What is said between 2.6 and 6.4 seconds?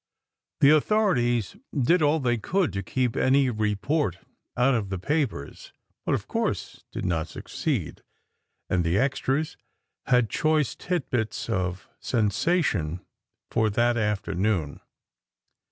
to keep any report out of the papers, but, of